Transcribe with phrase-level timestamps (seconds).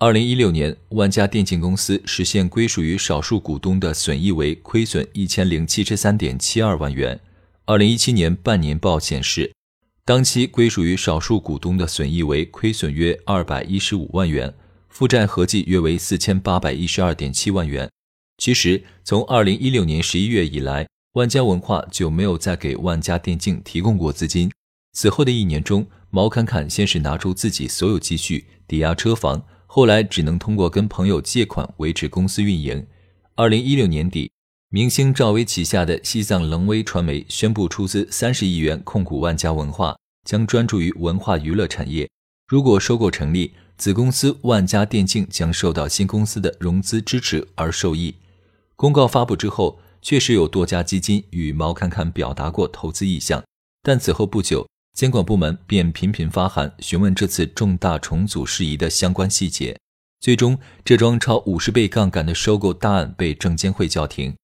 [0.00, 7.18] 二零一六年，万家电竞公司实现归属于少数股东的损益为亏损一千零七十三点七二万元。
[7.64, 9.52] 二零一七年半年报显示，
[10.04, 14.54] 当期归属于少数股东的损益为亏损约二百一十五万元，
[14.88, 17.90] 负债合计约为四千八百一十二点七万元。
[18.36, 24.48] 其实，从二零一六年十一月以来，万家文化就没有再给万家电竞提供过资金。
[24.92, 29.42] 此后的一年中，毛侃侃先是拿出自己所有积蓄抵押车房。
[29.70, 32.86] 后来只能通过跟朋友借款维持公司运营。
[33.34, 34.32] 二零一六年底，
[34.70, 42.08] 明星赵薇旗下的西藏棱威传媒宣布出资三十亿元控股万家文化，将专注于文化娱乐产业。
[42.46, 48.14] 如果收购成立，子公司万家电竞将受到新公司的融资支持而受益。
[48.74, 53.44] 公告发布之后，确实有多家基金与毛侃侃表达过投资意向，
[53.82, 54.66] 但此后不久。
[54.94, 59.78] 监管部门便频频发函询问这次重大重组事宜的相关细节，
[60.20, 64.34] 最终这桩超五十倍杠杆的收购大案被证监会叫停。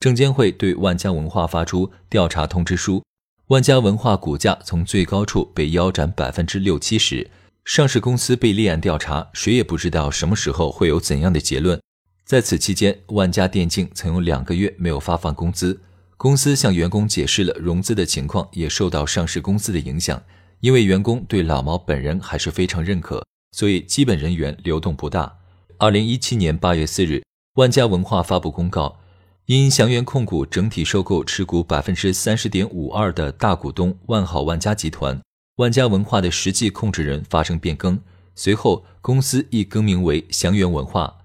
[0.00, 3.02] 证监会对万家文化发出调查通知书，
[3.46, 7.30] 万家文化股价从最高处被腰斩百分之六七十，
[7.64, 11.80] 上市公司被立案调查，谁也不知道什么时候会有怎样的结论。
[12.24, 15.80] 在此期间，万家电竞曾有两个月没有发放工资。
[16.22, 20.22] 公司向员工解释了融资的情况，也受到上市公司的影响。
[20.60, 25.36] 因为员工对老毛本人还是非常认可，所以基本人员流动不大。
[25.78, 29.00] 二零一七年八月四日，万家文化发布公告，
[29.46, 35.20] 因祥源控股整体收购持股百分之三十点五二的大股东万好万家集团，
[35.56, 38.00] 万家文化的实际控制人发生变更。
[38.36, 41.18] 随后，公司亦更名为祥源文化。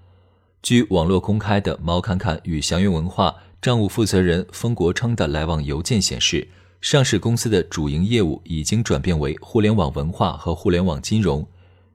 [0.63, 3.35] 据网络公开的毛侃侃与祥源文化。
[3.61, 6.47] 账务负责人封国昌的来往邮件显示，
[6.79, 11.45] 上市公司的主营业务已经转变为互联网文化和互联网金融，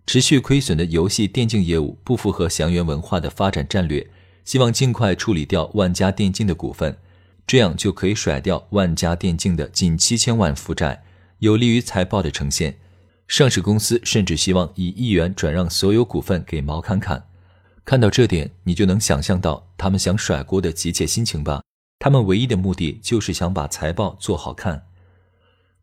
[0.07, 4.11] 持续亏损的游戏电竞业务不符合祥源文化的发展战略，
[4.45, 6.99] 希望尽快处理掉万家电竞的股份，
[7.47, 11.05] 这样就可以甩掉万家电竞的近七千万负债，
[11.39, 12.79] 有利于财报的呈现。
[13.29, 17.25] 上市公司甚至希望以亿元转让所有股份给毛侃侃。
[17.85, 21.63] 看到这点，你就能想象到他们想甩锅的急切心情吧？
[21.99, 24.87] 他们唯一的目的就是想把财报做好看。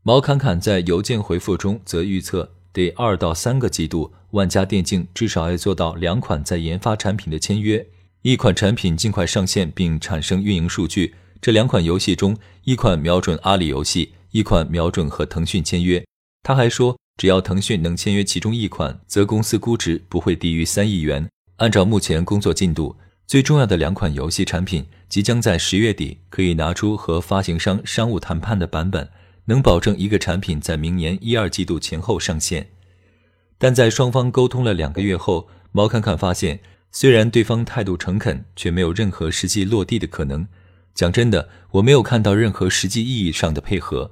[0.04, 7.86] 毛侃侃在邮件回复中则预测，得二到三个季度，万家电竞至少要做到两款在研发产品的签约，
[8.22, 11.16] 一款产品尽快上线并产生运营数据。
[11.42, 16.04] 这两款游戏中，一款瞄准阿里游戏，一款瞄准和腾讯签约。
[16.44, 21.30] 他还说，只要腾讯能签约其中一款，则公司估值不会低于三亿元。
[21.60, 22.96] 按照目前工作进度，
[23.28, 29.10] 最重要的两款游戏产品即将在十月底可以拿出和发行商商务谈判的版本，
[29.46, 32.70] 能保证一个产品在明年一二季度前后上线。
[33.58, 36.62] 但在双方沟通了两个月后，毛侃侃发现，
[36.94, 40.48] 虽然对方态度诚恳，却没有任何实际落地的可能。
[40.96, 44.12] 讲真的，我没有看到任何实际意义上的配合。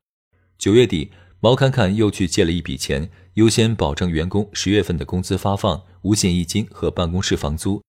[0.57, 5.83] 九月底，毛侃侃又去借了一笔钱，优先保证员工十月份的工资发放。
[6.07, 7.81] 五险一金和办公室房租，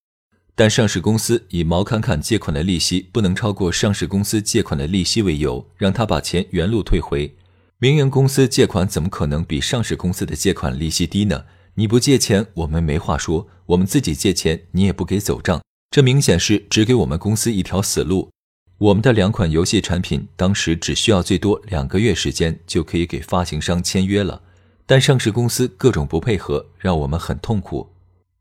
[0.56, 7.32] 但上市公司以毛侃侃借款的利息不能超过上市公司借款的利息为由，让他把钱原路退回。
[7.78, 11.44] 民营公司借款怎么可能比上市公司的借款利息低呢？
[11.74, 15.62] 你不借钱，我们没话说；我们自己借钱，你也不给走账，
[15.92, 18.30] 这明显是只给我们公司一条死路。
[18.78, 24.42] 我们的两款游戏产品当时只需要最多两个月时间就可以给发行商签约了，
[24.86, 27.90] 但上市公司各种不配合，让我们很痛苦。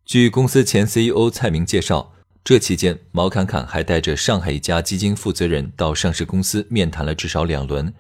[0.08, 7.94] 据公司前 CEO 蔡明介绍，这期间毛侃侃还带着上海一家基金负责人到上市公司面谈了至少两轮。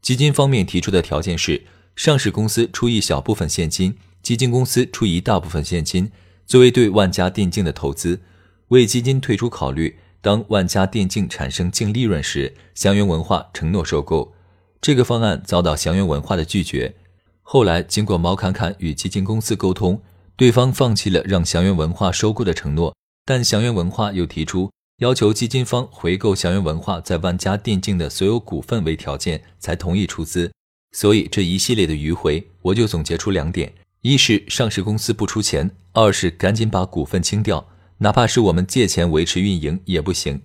[0.00, 1.64] 基金方面提出的条件是，
[1.94, 6.10] 上市公司出一小部分现金，基金公司出一大部分现金，
[6.46, 8.22] 作为对万家电竞的投资。
[8.68, 14.32] 为基金退出考虑，当万家电竞产生净利润时，祥源文化承诺收购。
[14.80, 16.94] 这个方案遭到祥源文化的拒绝。
[17.42, 20.00] 后来经过毛侃侃与基金公司沟通。
[20.40, 22.96] 对方放弃了让祥源文化收购的承诺，
[23.26, 24.70] 但祥源文化又提出
[25.00, 30.50] 要求基金方回购祥源文化在万家电竞的所有股份为条件，才同意出资。
[30.92, 33.70] 所以这一系列的迂回，我就总结出两点：
[34.00, 37.68] 一是上市公司不出钱；二是赶紧把股份清掉。
[37.98, 40.40] 哪怕是我们借钱维持运营也不行。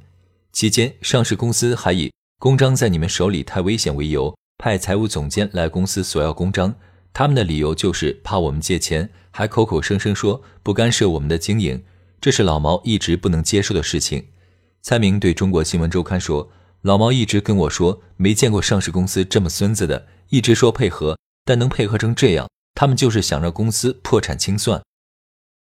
[0.52, 6.76] 期间，上市公司还以公章在你们手里太危险为由，派财务总监来公司索要公章。
[7.18, 11.82] 他们的理由就是怕我们借钱，还口口声声说不干涉我们的经营。
[12.20, 14.26] 这是老毛一直不能接受的事情。
[14.82, 16.52] 蔡明对中国新闻周刊说
[16.84, 24.84] ：“老毛一直跟我说，没见过上市公司这么孙子的，一直说配合，但能配合成这样，他们就是想让公司破产清算。”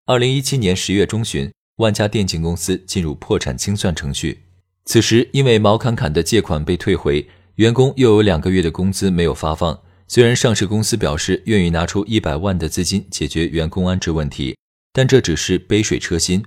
[0.06, 4.44] 二零一七年十月中旬，万家电竞公司进入破产清算程序。
[4.84, 9.80] 此时，因为毛侃侃的借款被退回，员工又有两个月的工资没有发放。
[10.14, 14.54] 虽然上市公司表示愿意拿出一百万的资金解决员工安置问题，
[14.92, 16.44] 但这只是杯水车薪。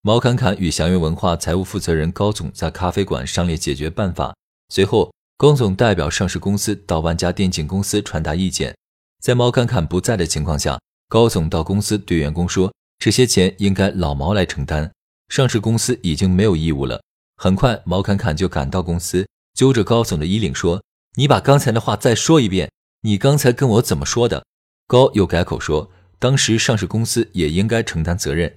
[0.00, 4.32] 毛侃侃与祥源文化财务负责人高总在咖啡馆商量解决办法。
[4.68, 8.72] 随后，高总代表上市公司到万家电竞公司传达意见。
[9.20, 10.78] 在毛侃侃不在的情况下，
[11.08, 14.88] 高总到公司对员工说：“这些钱应该老毛来承担，
[15.28, 17.02] 上市公司已经没有义务了。”
[17.42, 20.80] 很快，毛侃侃就赶到公司，揪着高总的衣领说
[21.18, 22.70] ：“你把刚才的话再说一遍，
[23.02, 24.44] 你刚才跟我怎么说的？”
[24.86, 28.56] 高又改口说：“当时上市公司也应该承担责任。”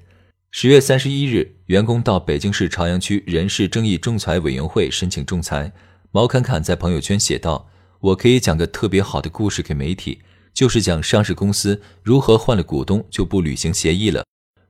[0.52, 5.72] 十月三十一日，员工到北京市朝阳区人事争议仲裁委员会申请仲裁。
[6.12, 7.70] 毛侃侃在朋友圈写道
[8.00, 10.20] ：“我可以讲个特别好的故事给媒体，
[10.54, 14.26] 就是讲上市公司如何换了股东就不履行协议了，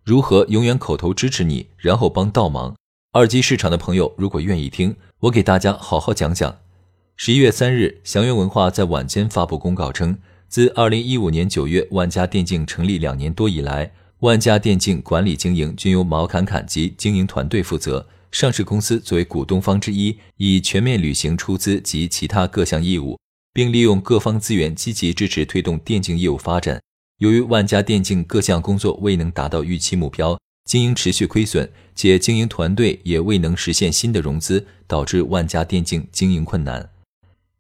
[0.05, 2.75] 如何永远口头支持你，然后帮倒忙。”
[3.11, 6.62] 二级市场的朋友，如果愿意听，我给大家好好讲讲。
[7.15, 10.18] 十一月三日，祥源文化在晚间发布公告称，
[10.50, 18.07] 自二零一五年九月万家电竞成立两年多以来，万家电竞管理经营均由毛侃侃及经营团队负责。
[18.31, 23.19] 上市公司作为股东方之一，已全面履行出资及其他各项义务，
[23.54, 26.81] 并利用各方资源积极支持推动电竞业务发展。
[27.19, 30.38] 由于万家电竞各项工作未能达到预期目标。
[30.66, 36.89] 经营持续亏损，且经营团队也未能实现新的融资，导致万家电竞经营困难。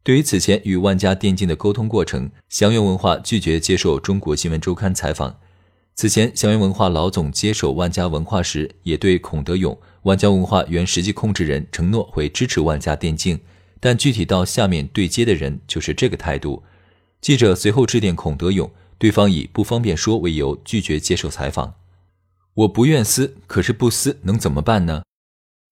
[0.03, 5.37] 对于此前与万家电竞的沟通过程，祥源文化拒绝接受中国新闻周刊采访。
[5.95, 13.39] 此前，祥源文化老总接手万家文化时，也对孔德勇、万家文化原实际控制人承诺会支持万家电竞，
[13.79, 16.63] 但具体到下面对接的人就是这个态度。
[17.21, 21.75] 记者随后致电孔德勇，对方以不方便说为由拒绝接受采访。
[22.55, 25.03] 我不愿撕，可是不撕能怎么办呢？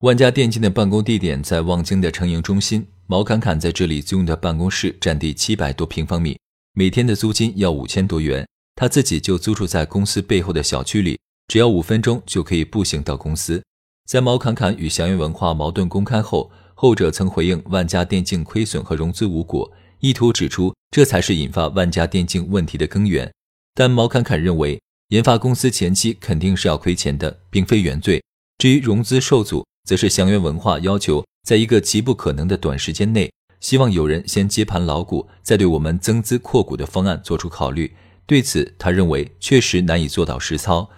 [0.01, 6.39] 万家电竞的办公地点在望京的成营中心，毛侃侃在这里租用的办公室占地七百多平方米，
[6.73, 8.47] 每天的租金要五千多元。
[8.75, 11.19] 他自己就租住在公司背后的小区里，
[11.49, 13.61] 只要五分钟就可以步行到公司。
[14.09, 23.31] 在毛侃侃与祥云文化矛盾公开后，后者曾回应万家电竞亏损和融资无果，意图指出这才是引发万家电竞问题的根源。
[23.75, 24.81] 但毛侃侃认为。
[25.09, 28.23] 研发公司前期肯定是要亏钱的，并非原罪。
[28.57, 33.29] 至于融资受阻，则是祥源文化要求在一个极不可能的短时间内，
[33.59, 37.93] 希望有人先接盘老股，再对我们增资扩股的方案做出考虑。
[38.25, 40.89] 对此，他认为确实难以做到实操。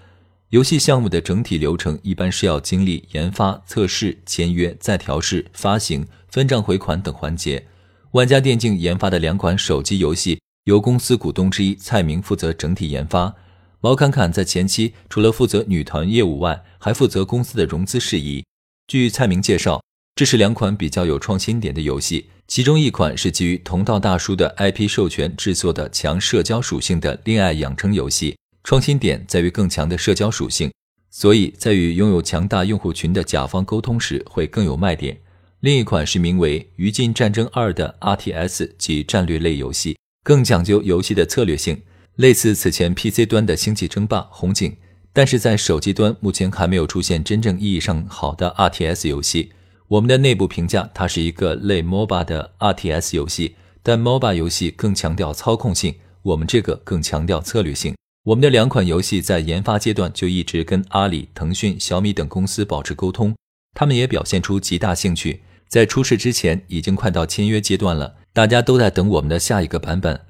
[0.49, 7.65] 游戏项目的整体流程一般是要经历研发、测试、签约、再调试、发行、分账回款等环节。
[8.11, 13.33] 万家电竞研发的两款手机游戏，由公司股东之一蔡明负责整体研发。
[13.81, 18.45] 毛侃侃在前期除了负责女团业务外，还负责公司的融资事宜。
[18.87, 19.81] 据蔡明介绍，
[20.15, 30.71] 这是两款比较有创新点的游戏，其中一款是基于同道大叔的 IP 授权制作的强社交属性的恋爱养成游戏，创新点在于更强的社交属性，
[31.09, 35.17] 所以在与拥有强大用户群的甲方沟通时会更有卖点。
[35.61, 41.81] 另一款是名为《余烬战争二》的 RTS 及战略类游戏，更讲究游戏的策略性。
[42.17, 44.71] 类似此前 PC 端的《星际争霸》《红警》，
[45.13, 49.51] 但是在手机端目前还没有出现真正意义上好的 RTS 游戏。
[49.87, 57.95] 我们的内部评价，它是一个类 MOBA 的 RTS 游戏，但 MOBA 游戏更强调操控性，我们这个更强调策略性。
[58.23, 63.35] 我们的两款游戏在研发阶段就一直跟阿里、腾讯、小米等公司保持沟通，
[63.75, 65.43] 他们也表现出极大兴趣。
[65.67, 70.21] 在出事之前，已经快到签约阶段了，大家都在等我们的下一个版本。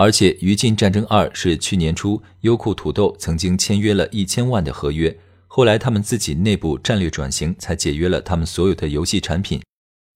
[0.00, 5.14] 而且，《于禁战争二》是去年初优酷土豆曾经签约了一千万的合约，
[5.46, 9.60] 后来他们自己内部战略转型，才解约了他们所有的游戏产品。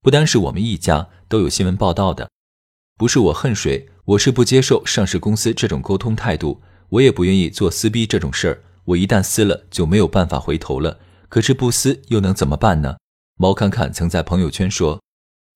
[0.00, 2.30] 不单是我们一家，都有新闻报道的。
[2.96, 8.62] 不是我恨谁，我是不接受上市公司这种沟通态度，我也不愿意做撕逼这种事儿。
[8.86, 10.98] 我一旦撕了，就没有办法回头了。
[11.28, 12.96] 可是不撕又能怎么办呢？
[13.36, 15.03] 毛侃侃曾在朋友圈说。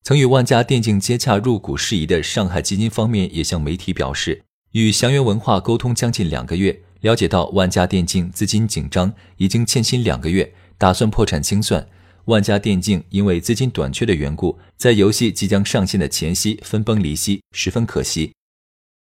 [0.03, 11.87] 曾与万家电竞接洽入股事宜的上海基金方面也向媒体表示，与祥源文化沟通将近两个月，了解到万家电竞资金紧张，已经欠薪两个月，打算破产清算。
[12.25, 18.33] 万家电竞因为资金短缺的缘故，在游戏即将上线的前夕分崩离析，十分可惜。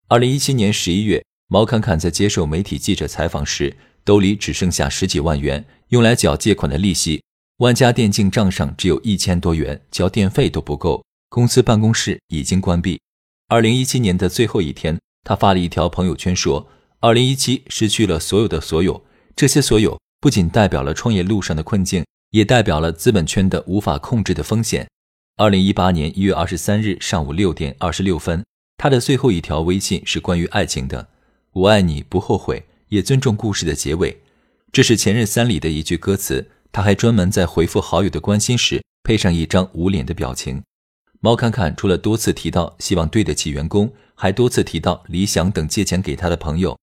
[0.09, 7.23] 二零一七年十一月，毛侃侃在接受媒体记者采访时，兜里只剩下十几万元，用来缴借款的利息。
[7.59, 11.05] 万家电竞账上只有一千多元，交电费都不够。
[11.29, 13.00] 公司办公室已经关闭。
[13.49, 16.69] 二零一七年的最后一天，他发了一条朋友圈说
[17.00, 24.87] ：“二零一七失去了所有的所有，这些所有不仅代表了创业路上的困境。”也代表了资本圈的无法控制的风险。
[25.38, 28.45] 二零一八年一月二十三日上午六点二十六分，
[28.77, 31.09] 他的最后一条微信是关于爱情的
[31.53, 34.21] ：“我爱你，不后悔，也尊重故事的结尾。”
[34.71, 36.50] 这是前任三里的一句歌词。
[36.73, 40.63] 他还专门在回复好友的关心时配上一张捂脸的表情。
[41.21, 46.79] 毛侃侃除了多次提到希望对得起员工，还多次提到理想等借钱给他的朋友。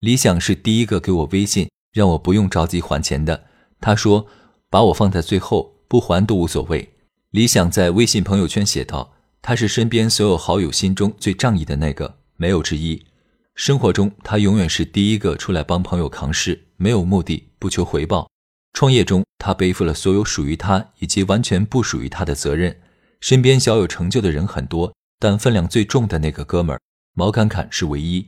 [0.00, 3.44] 理想是第一个给我微信让我不用着急还钱的。
[3.80, 4.26] 他说。
[4.72, 6.94] 把我放在最后，不还都无所谓。
[7.30, 13.04] 李想在微信朋友圈写道：“他是身边所有好友心中最仗义的那个，没有之一。
[13.56, 18.30] 生活中，他永远是第一个出来帮朋友扛事，没有目的，不求回报。
[18.72, 22.80] 创业中，他背负了所有属于他以及完全不属于他的责任。
[23.20, 26.80] 身边小有成就的人很多，但分量最重的那个哥们儿
[27.14, 28.26] 毛侃侃是唯一。